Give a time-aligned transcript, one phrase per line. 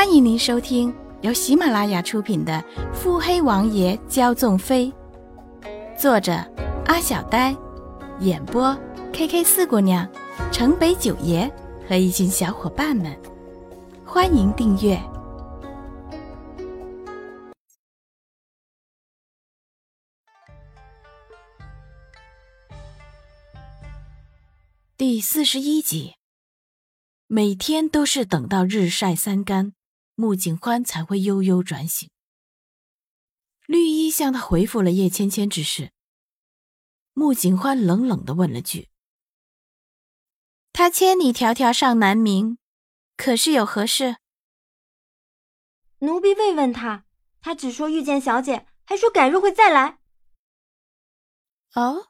[0.00, 2.54] 欢迎您收听由喜马拉雅出品的
[2.94, 4.90] 《腹黑王爷骄纵妃》，
[6.00, 6.32] 作者
[6.86, 7.54] 阿小呆，
[8.20, 8.74] 演播
[9.12, 10.10] K K 四姑娘、
[10.50, 11.52] 城北九爷
[11.86, 13.14] 和一群小伙伴们。
[14.02, 14.98] 欢迎订阅
[24.96, 26.14] 第四十一集。
[27.26, 29.74] 每天都是等到日晒三竿。
[30.20, 32.10] 穆景欢才会悠悠转醒。
[33.64, 35.92] 绿衣向他回复了叶芊芊之事。
[37.14, 38.90] 穆景欢冷冷的问了句
[40.74, 42.58] ：“他千里迢迢上南明，
[43.16, 44.18] 可是有何事？”
[46.00, 47.06] 奴婢慰问他，
[47.40, 50.00] 他只说遇见小姐，还说改日会再来。
[51.74, 52.08] 哦，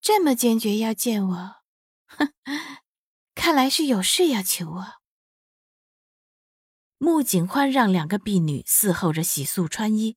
[0.00, 1.56] 这么坚决要见我，
[2.06, 2.32] 哼，
[3.34, 5.03] 看来是有事要求我。
[6.98, 10.16] 穆景欢让两个婢女伺候着洗漱穿衣，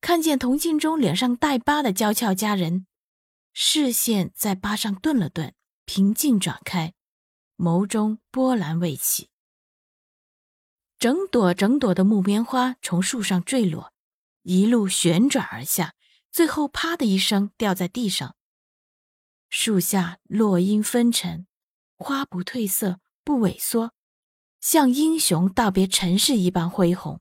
[0.00, 2.86] 看见童敬忠脸上带疤的娇俏佳人，
[3.52, 5.54] 视线在疤上顿了顿，
[5.84, 6.94] 平静转开，
[7.56, 9.30] 眸中波澜未起。
[10.98, 13.92] 整朵整朵的木棉花从树上坠落，
[14.42, 15.94] 一路旋转而下，
[16.30, 18.36] 最后啪的一声掉在地上。
[19.48, 21.46] 树下落英纷呈，
[21.96, 23.92] 花不褪色，不萎缩。
[24.60, 27.20] 像英雄道别尘世一般恢宏。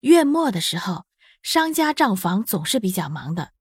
[0.00, 1.06] 月末的时候，
[1.42, 3.52] 商家账房总是比较忙的。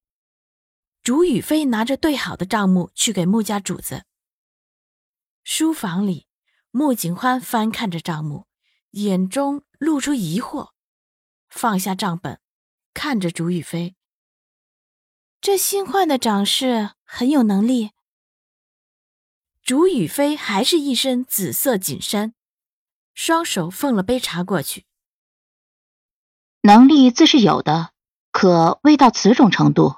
[1.02, 4.06] 竹雨飞拿着对好的账目去给穆家主子。
[5.44, 6.28] 书房里，
[6.72, 8.48] 穆景欢翻看着账目，
[8.92, 10.72] 眼中露出疑惑，
[11.50, 12.40] 放下账本，
[12.94, 13.96] 看着竹雨飞。
[15.42, 17.92] 这新换的掌事很有能力。
[19.66, 22.36] 竹雨飞还是一身紫色锦衫，
[23.16, 24.86] 双手奉了杯茶过去。
[26.62, 27.90] 能力自是有的，
[28.32, 29.96] 可未到此种程度。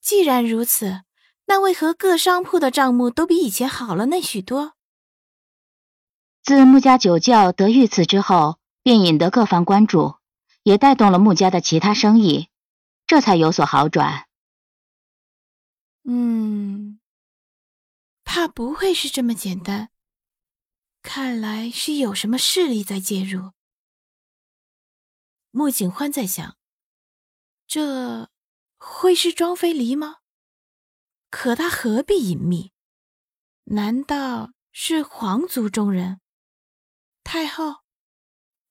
[0.00, 1.02] 既然如此，
[1.44, 4.72] 那为何各商铺的账目都比以前好了那许多？
[6.42, 10.16] 自穆家酒窖得遇刺之后，便引得各方关注，
[10.64, 12.48] 也带动了穆家的其他生意，
[13.06, 14.26] 这才有所好转。
[16.02, 16.98] 嗯。
[18.36, 19.90] 怕不会是这么简单，
[21.00, 23.52] 看来是有什么势力在介入。
[25.52, 26.58] 穆景欢在想，
[27.66, 28.30] 这
[28.76, 30.18] 会是庄飞离吗？
[31.30, 32.74] 可他何必隐秘？
[33.64, 36.20] 难道是皇族中人？
[37.24, 37.84] 太后、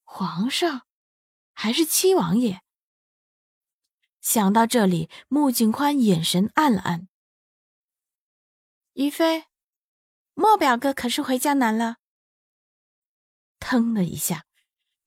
[0.04, 0.86] 皇上，
[1.54, 2.62] 还是七王爷？
[4.22, 7.08] 想到这里，穆景欢眼神暗了暗。
[8.94, 9.48] 于飞，
[10.36, 11.98] 莫表哥可是回江南了？
[13.60, 14.46] 腾的一下，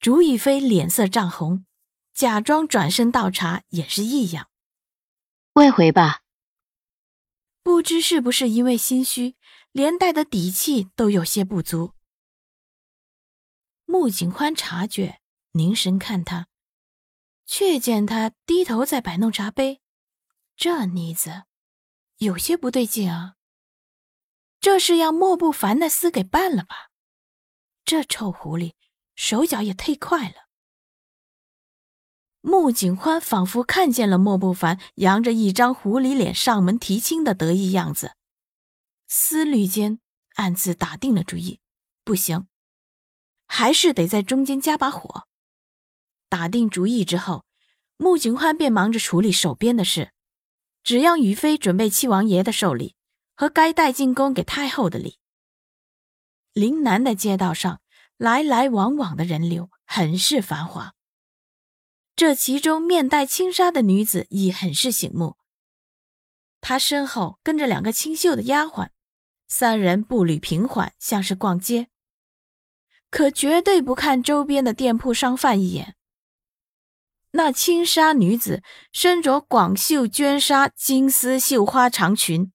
[0.00, 1.64] 竹雨飞脸色涨红，
[2.12, 4.50] 假装转身倒茶，也是异样。
[5.52, 6.22] 未回吧？
[7.62, 9.36] 不知是不是因为心虚，
[9.70, 11.92] 连带的底气都有些不足。
[13.84, 15.20] 穆景宽察觉，
[15.52, 16.48] 凝神看他，
[17.44, 19.82] 却见他低头在摆弄茶杯，
[20.56, 21.44] 这妮子
[22.16, 23.36] 有些不对劲啊。
[24.60, 26.90] 这是要莫不凡的厮给办了吧？
[27.84, 28.74] 这臭狐狸
[29.14, 30.48] 手脚也忒快了。
[32.40, 38.14] 穆景欢仿佛看见了莫不凡扬着一张狐狸脸上门提亲的得意样子，
[39.06, 40.00] 思虑间
[40.34, 41.60] 暗自打定了主意：
[42.04, 42.46] 不行，
[43.46, 45.26] 还是得在中间加把火。
[46.28, 47.44] 打定主意之后，
[47.96, 50.12] 穆景欢便忙着处理手边的事，
[50.84, 52.94] 只让于飞准备七王爷的寿礼。
[53.38, 55.20] 和该带进宫给太后的礼。
[56.52, 57.80] 陵南的街道上
[58.16, 60.96] 来来往往的人流很是繁华，
[62.16, 65.36] 这其中面带轻纱的女子已很是醒目。
[66.60, 68.88] 她身后跟着两个清秀的丫鬟，
[69.46, 71.86] 三人步履平缓，像是逛街，
[73.08, 75.94] 可绝对不看周边的店铺商贩一眼。
[77.30, 82.50] 那轻纱女子身着广袖绢纱金丝绣花长裙。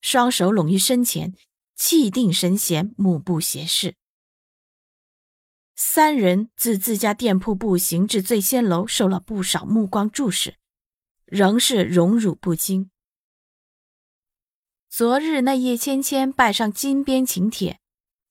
[0.00, 1.34] 双手拢于身前，
[1.76, 3.94] 气定神闲，目不斜视。
[5.74, 10.56] 三人自自家店铺步行至醉仙楼，受了不少目光注视，
[11.24, 12.90] 仍是荣辱不惊。
[14.90, 17.80] 昨日那叶芊芊拜上金边请帖，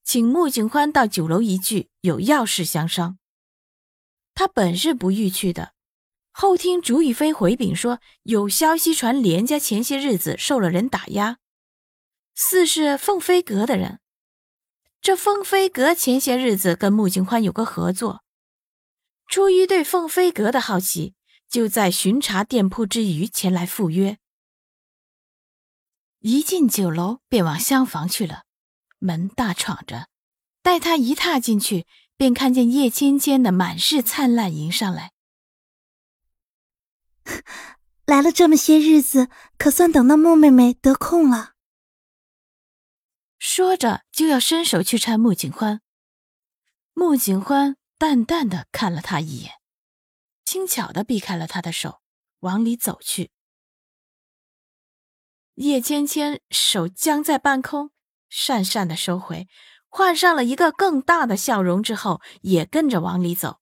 [0.03, 3.17] 请穆景欢到酒楼一聚，有要事相商。
[4.35, 5.73] 他本是不欲去的，
[6.31, 11.39] 后听竹雨飞回禀说，有消息传连家前些日子受了人打压。
[12.41, 13.99] 似是凤飞阁的人，
[15.01, 18.23] 这凤飞阁前些日子跟穆景欢有个合作，
[19.27, 21.15] 出于对凤飞阁的好奇，
[21.49, 24.19] 就在巡查店铺之余前来赴约。
[26.19, 28.43] 一进酒楼，便往厢房去了，
[28.99, 30.07] 门大敞着。
[30.61, 31.85] 待他一踏进去，
[32.15, 35.11] 便看见叶芊芊的满是灿烂迎上来。
[38.07, 39.27] 来了这么些日子，
[39.57, 41.55] 可算等到穆妹妹得空了。
[43.39, 45.81] 说着，就要伸手去搀穆景欢。
[46.93, 49.53] 穆景欢淡淡的看了他一眼，
[50.43, 52.01] 轻巧的避开了他的手，
[52.39, 53.31] 往里走去。
[55.55, 57.91] 叶芊芊手僵在半空，
[58.29, 59.47] 讪讪的收回，
[59.87, 63.59] 换上了一个更大的笑容之后，也跟着往里走。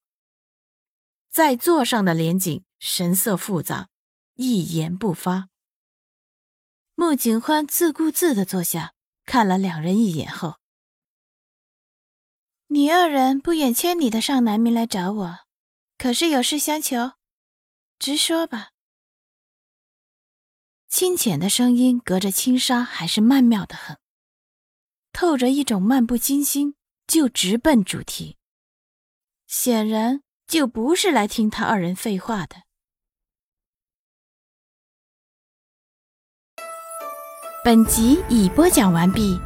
[1.30, 3.90] 在座上的连锦神色复杂，
[4.34, 5.50] 一言不发。
[6.96, 8.96] 穆景欢自顾自的坐下。
[9.28, 10.56] 看了两人一眼后，
[12.68, 15.40] 你二人不远千里的上南明来找我，
[15.98, 17.12] 可是有事相求？
[18.00, 18.70] 直说吧。
[20.88, 24.00] 清浅的声音隔着轻纱，还是曼妙的很，
[25.12, 26.76] 透着一种漫不经心，
[27.06, 28.38] 就直奔主题。
[29.46, 32.64] 显然就不是来听他二人废话的。
[37.68, 39.38] 本集已播讲完毕。